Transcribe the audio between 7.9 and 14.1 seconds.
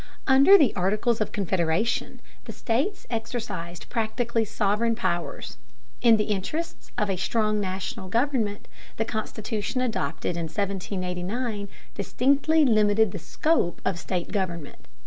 government the Constitution adopted in 1789 distinctly limited the scope of